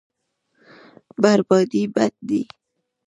[1.21, 2.41] بربادي بد دی.